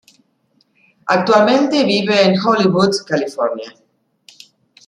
Actualmente 1.05 1.83
vive 1.83 2.23
en 2.25 2.33
Hollywood, 2.43 3.05
California. 3.05 3.71